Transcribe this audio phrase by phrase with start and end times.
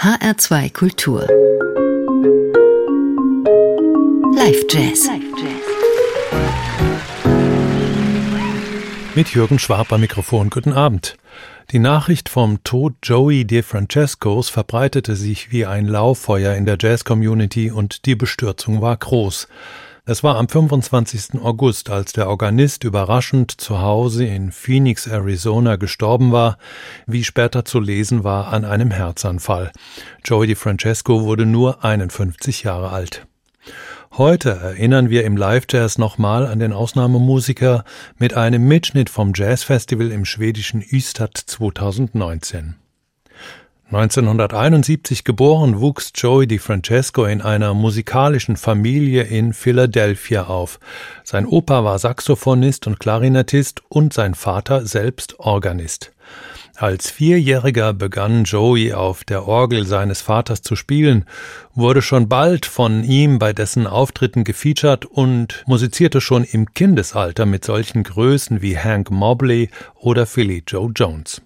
[0.00, 1.26] HR2 Kultur.
[4.32, 5.08] Live Jazz.
[9.16, 10.50] Mit Jürgen Schwab am Mikrofon.
[10.50, 11.16] Guten Abend.
[11.72, 18.06] Die Nachricht vom Tod Joey DeFrancescos verbreitete sich wie ein Lauffeuer in der Jazz-Community und
[18.06, 19.48] die Bestürzung war groß.
[20.10, 21.42] Es war am 25.
[21.42, 26.56] August, als der Organist überraschend zu Hause in Phoenix, Arizona gestorben war,
[27.06, 29.70] wie später zu lesen war, an einem Herzanfall.
[30.24, 33.26] Joey DiFrancesco wurde nur 51 Jahre alt.
[34.12, 37.84] Heute erinnern wir im Live-Jazz nochmal an den Ausnahmemusiker
[38.16, 42.76] mit einem Mitschnitt vom Jazzfestival im schwedischen Ystad 2019.
[43.90, 50.78] 1971 geboren, wuchs Joey DiFrancesco in einer musikalischen Familie in Philadelphia auf.
[51.24, 56.12] Sein Opa war Saxophonist und Klarinettist und sein Vater selbst Organist.
[56.76, 61.24] Als Vierjähriger begann Joey auf der Orgel seines Vaters zu spielen,
[61.74, 67.64] wurde schon bald von ihm bei dessen Auftritten gefeatured und musizierte schon im Kindesalter mit
[67.64, 71.40] solchen Größen wie Hank Mobley oder Philly Joe Jones.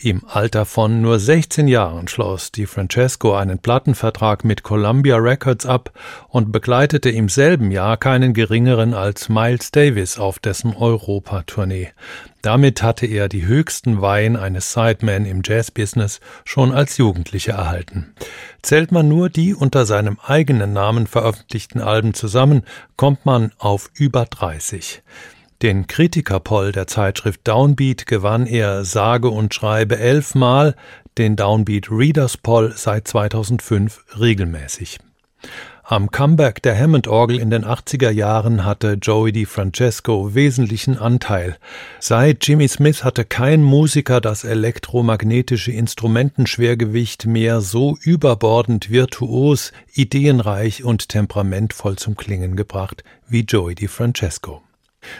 [0.00, 5.92] Im Alter von nur 16 Jahren schloss Di Francesco einen Plattenvertrag mit Columbia Records ab
[6.28, 11.92] und begleitete im selben Jahr keinen geringeren als Miles Davis auf dessen Europa-Tournee.
[12.42, 18.14] Damit hatte er die höchsten Weihen eines Sidemen im Jazzbusiness schon als Jugendlicher erhalten.
[18.62, 22.64] Zählt man nur die unter seinem eigenen Namen veröffentlichten Alben zusammen,
[22.96, 25.02] kommt man auf über 30.
[25.62, 30.74] Den Kritikerpoll der Zeitschrift Downbeat gewann er sage und schreibe elfmal,
[31.16, 34.98] den Downbeat Readers Poll seit 2005 regelmäßig.
[35.86, 41.58] Am Comeback der Hammond-Orgel in den 80er Jahren hatte Joey DiFrancesco wesentlichen Anteil.
[42.00, 51.10] Seit Jimmy Smith hatte kein Musiker das elektromagnetische Instrumentenschwergewicht mehr so überbordend virtuos, ideenreich und
[51.10, 54.62] temperamentvoll zum Klingen gebracht wie Joey DiFrancesco.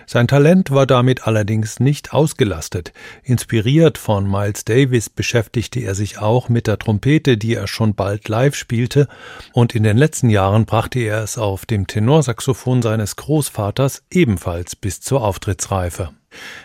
[0.07, 2.93] Sein Talent war damit allerdings nicht ausgelastet.
[3.23, 8.29] Inspiriert von Miles Davis beschäftigte er sich auch mit der Trompete, die er schon bald
[8.29, 9.09] live spielte,
[9.53, 15.01] und in den letzten Jahren brachte er es auf dem Tenorsaxophon seines Großvaters ebenfalls bis
[15.01, 16.11] zur Auftrittsreife.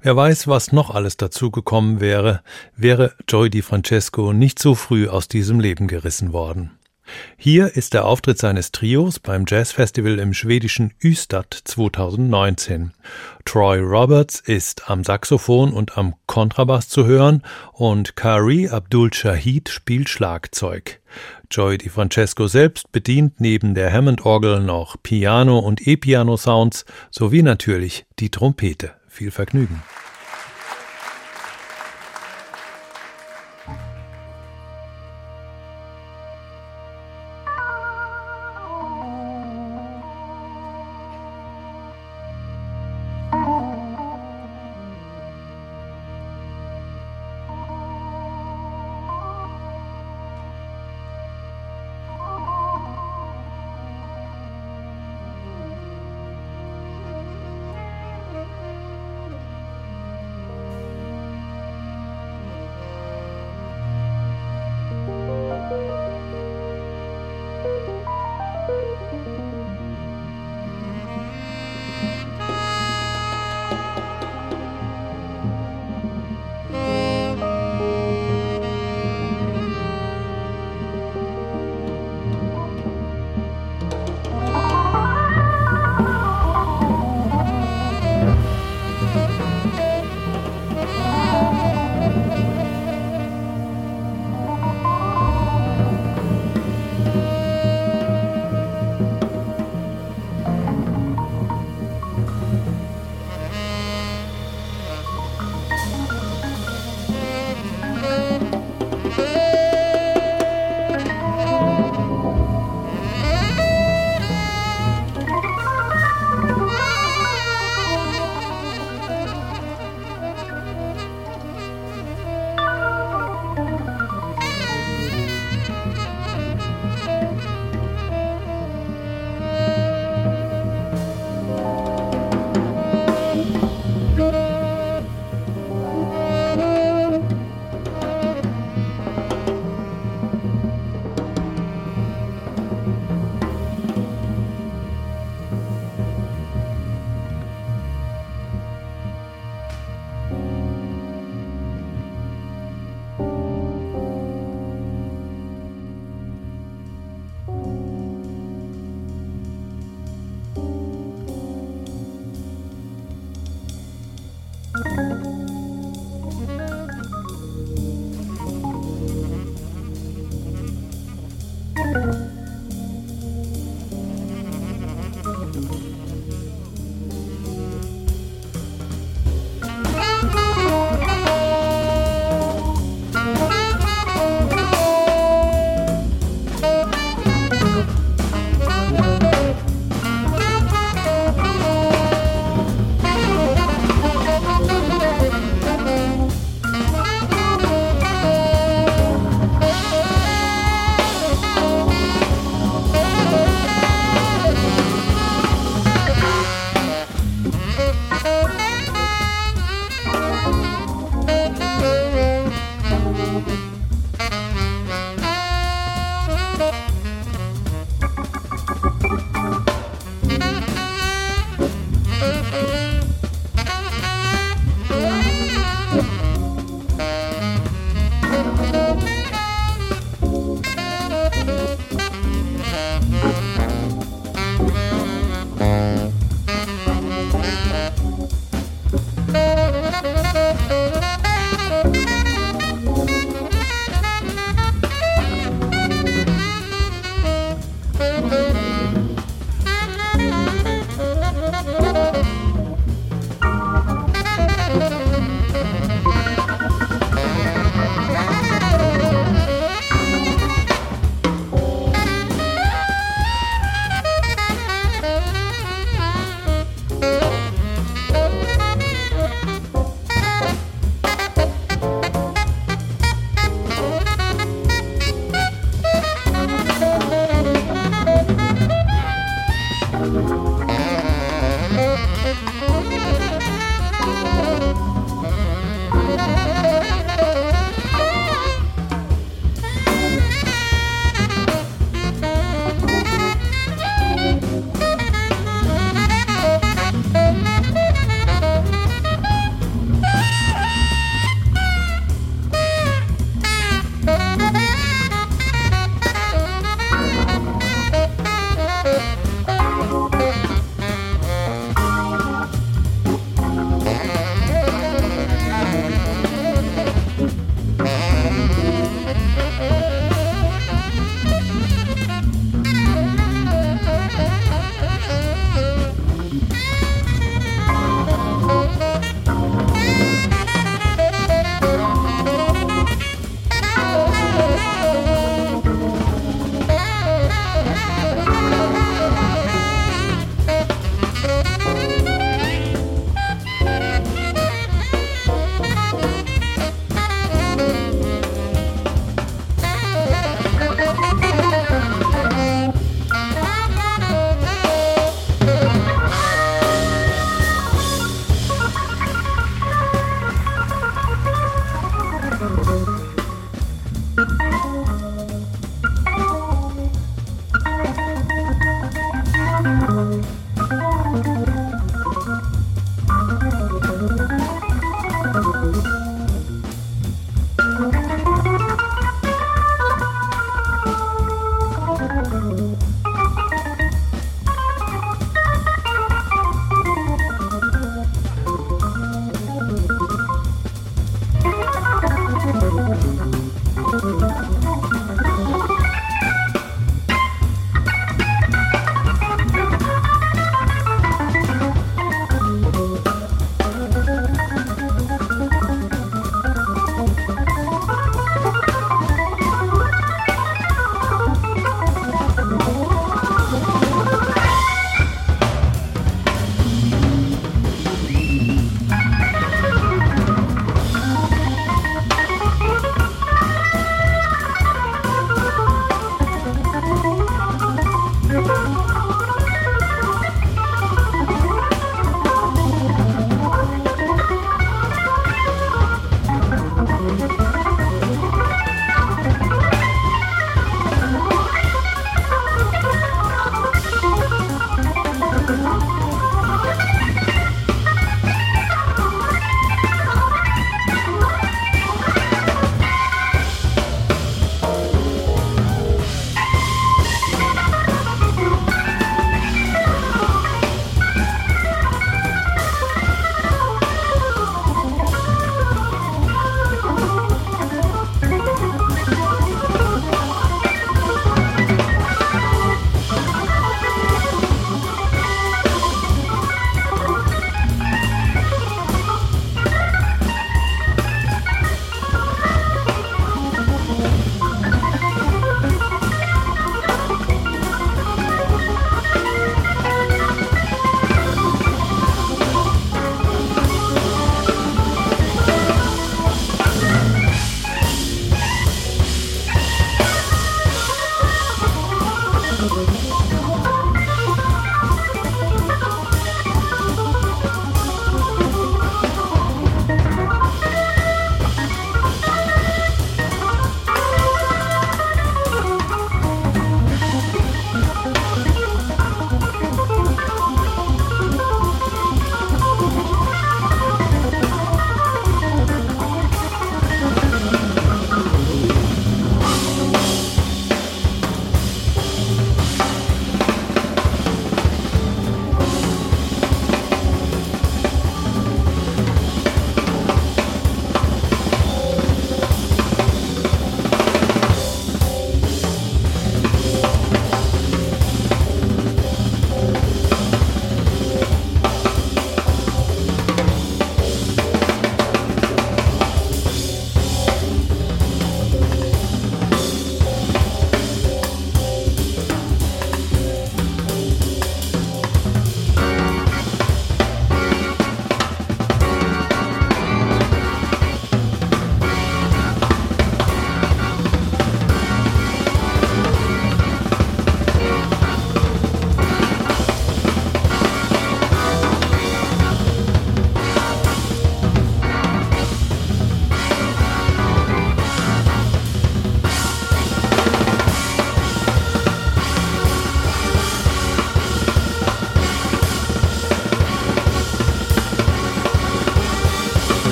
[0.00, 2.42] Wer weiß, was noch alles dazugekommen wäre,
[2.76, 6.72] wäre Joy Di Francesco nicht so früh aus diesem Leben gerissen worden.
[7.36, 12.92] Hier ist der Auftritt seines Trios beim Jazzfestival im schwedischen Ystad 2019.
[13.44, 20.08] Troy Roberts ist am Saxophon und am Kontrabass zu hören und Kari Abdul Shahid spielt
[20.08, 21.00] Schlagzeug.
[21.50, 28.92] Joy DiFrancesco selbst bedient neben der Hammond-Orgel noch Piano und E-Piano-Sounds sowie natürlich die Trompete.
[29.08, 29.82] Viel Vergnügen.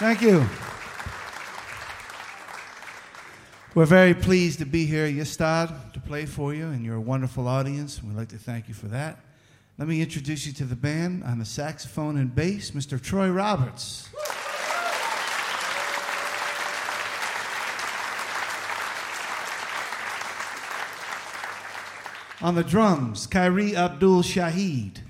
[0.00, 0.46] Thank you.
[3.74, 7.46] We're very pleased to be here Yestad to play for you, and you're a wonderful
[7.46, 8.02] audience.
[8.02, 9.18] We'd like to thank you for that.
[9.76, 12.98] Let me introduce you to the band on the saxophone and bass, Mr.
[12.98, 14.08] Troy Roberts.
[22.40, 25.02] On the drums, Kyrie Abdul Shahid.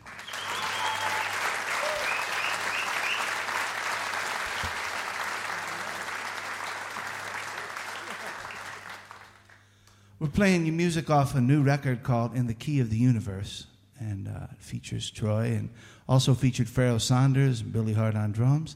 [10.20, 13.66] We're playing your music off a new record called In the Key of the Universe,
[13.98, 15.68] and uh, it features Troy and
[16.08, 18.74] also featured Pharaoh Saunders and Billy Hart on drums.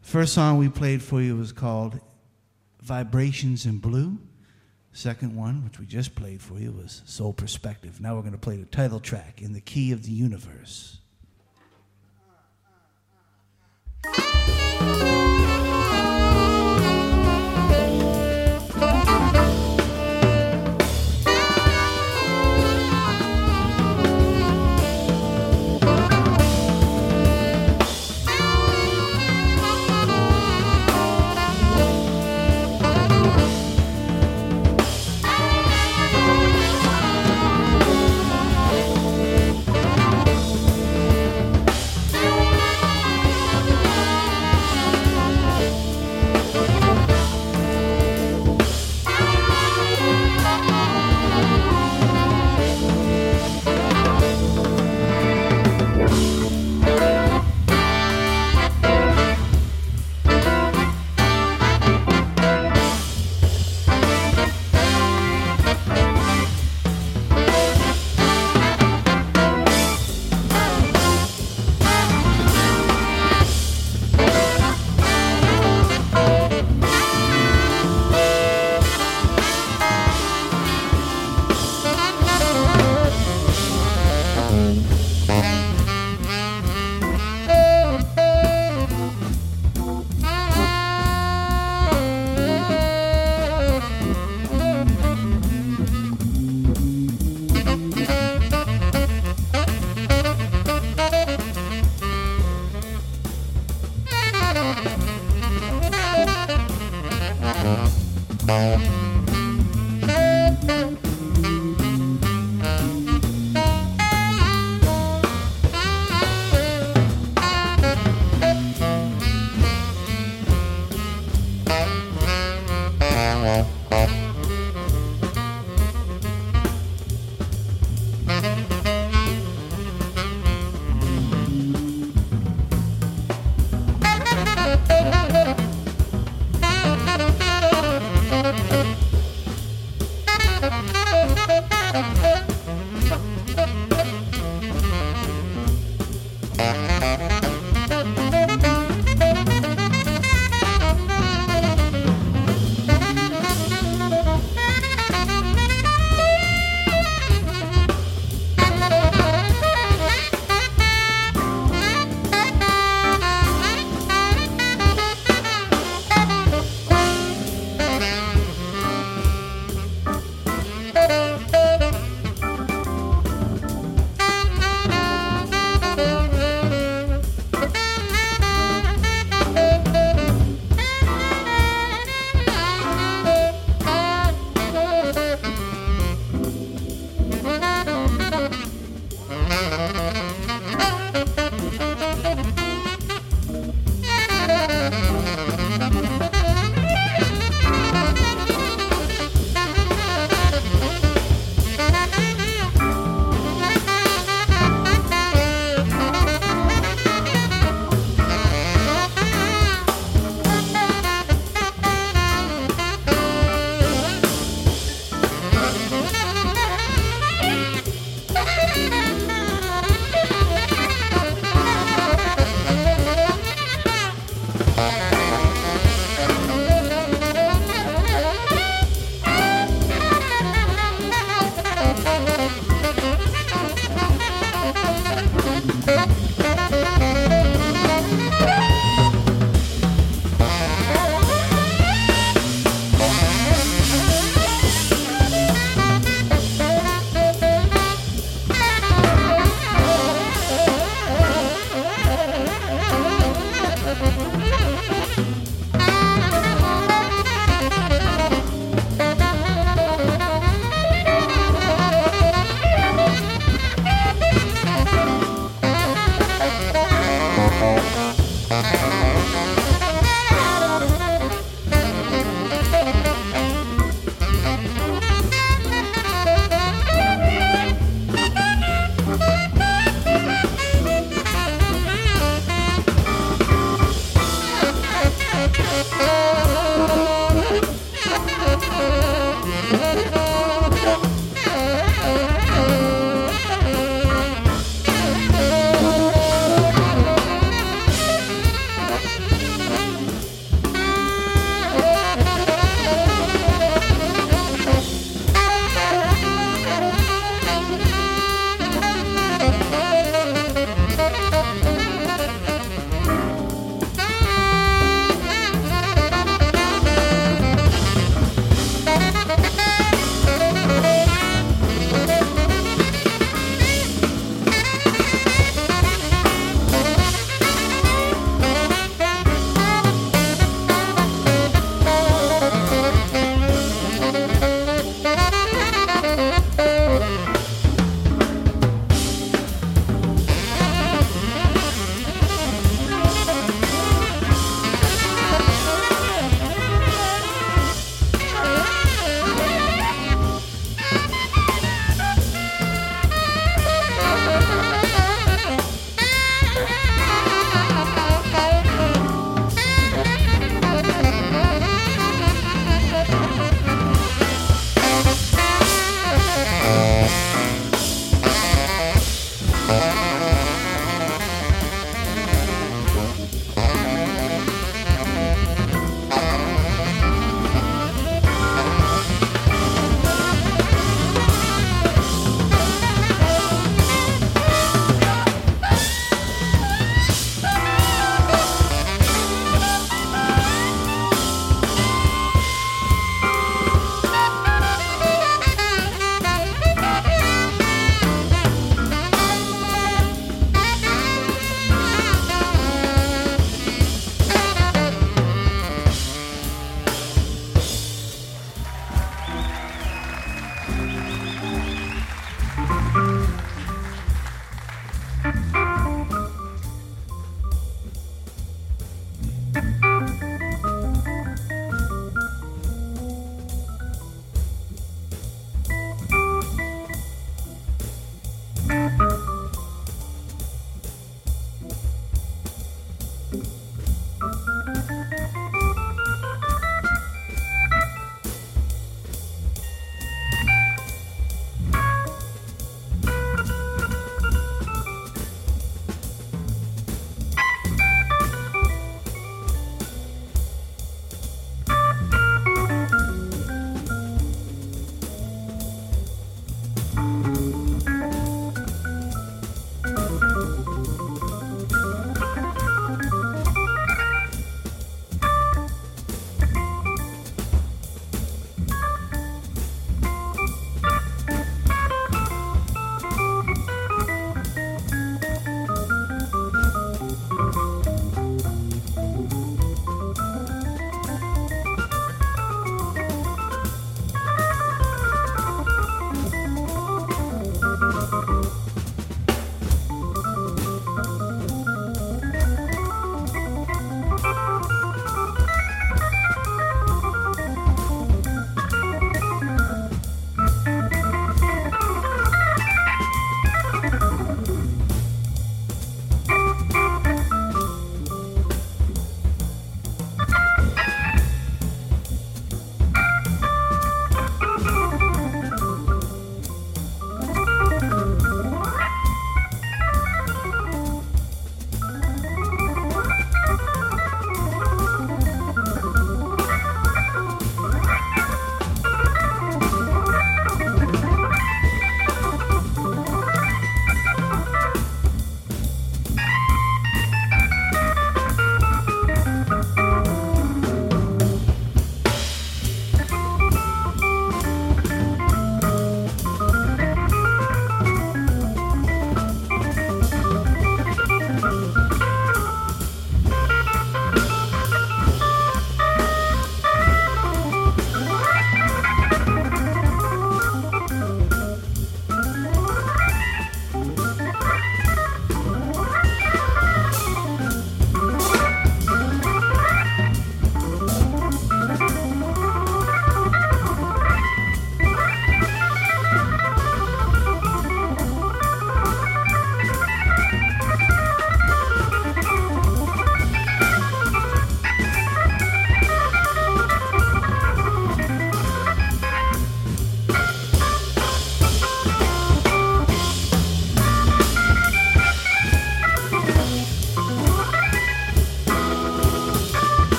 [0.00, 2.00] First song we played for you was called
[2.82, 4.18] Vibrations in Blue.
[4.92, 8.00] Second one, which we just played for you, was Soul Perspective.
[8.00, 10.99] Now we're going to play the title track, In the Key of the Universe.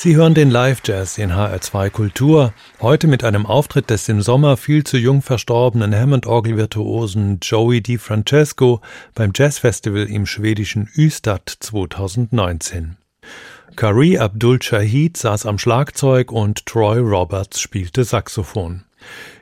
[0.00, 2.54] Sie hören den Live-Jazz in HR2 Kultur.
[2.80, 8.80] Heute mit einem Auftritt des im Sommer viel zu jung verstorbenen Hammond-Orgel-Virtuosen Joey DiFrancesco
[9.16, 12.96] beim Jazzfestival im schwedischen Ystad 2019.
[13.74, 18.84] Kari Abdul Shahid saß am Schlagzeug und Troy Roberts spielte Saxophon.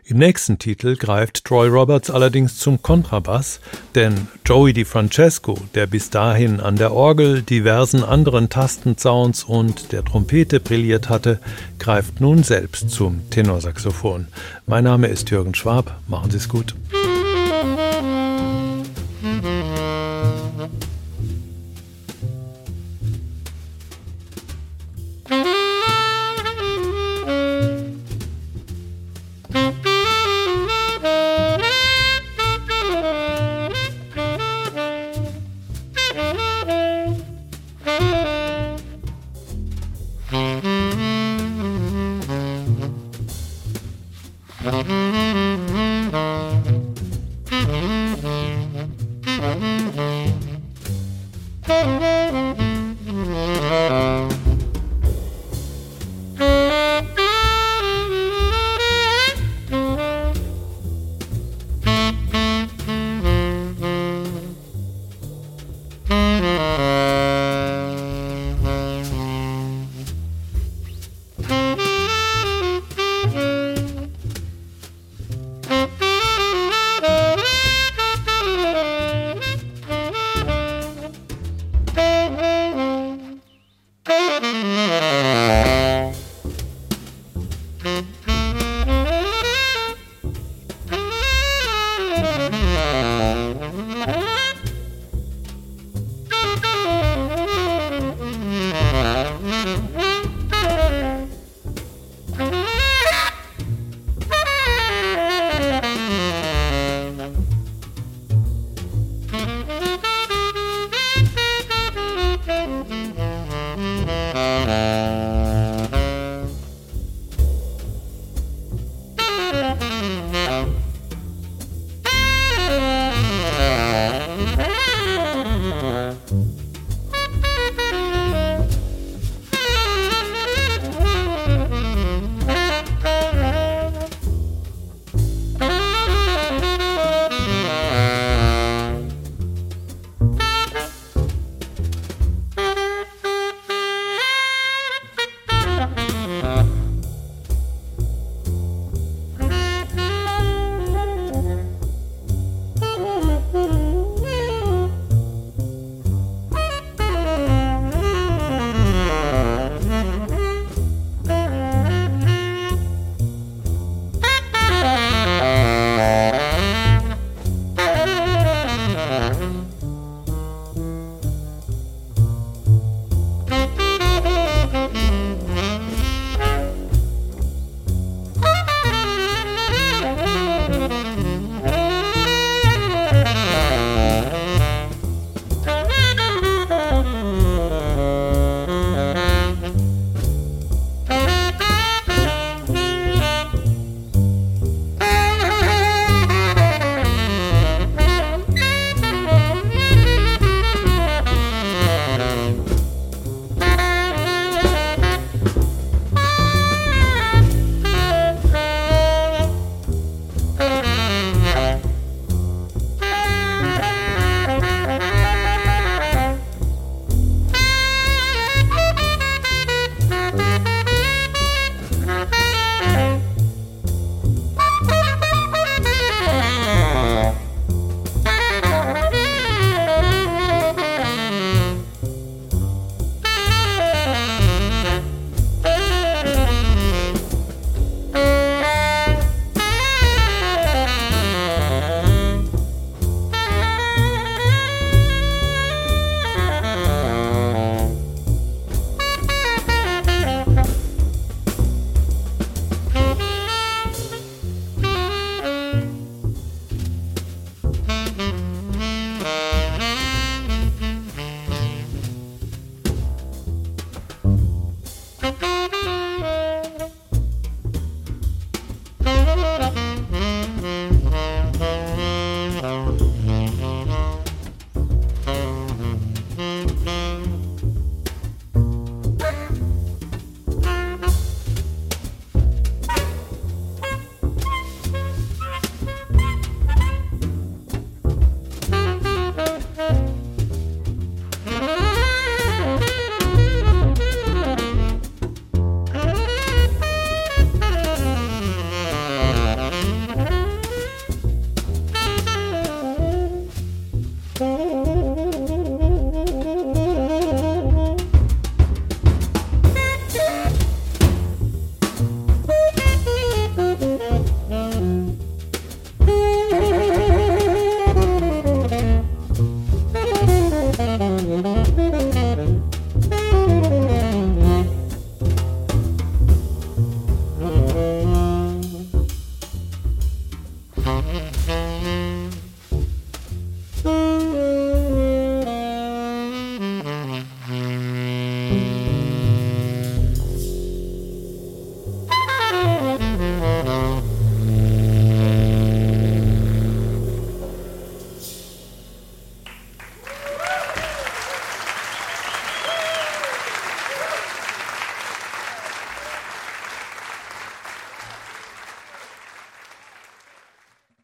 [0.09, 3.59] Im nächsten Titel greift Troy Roberts allerdings zum Kontrabass,
[3.97, 10.61] denn Joey DiFrancesco, der bis dahin an der Orgel, diversen anderen Tastensounds und der Trompete
[10.61, 11.41] brilliert hatte,
[11.81, 14.29] greift nun selbst zum Tenorsaxophon.
[14.65, 16.77] Mein Name ist Jürgen Schwab, machen Sie es gut.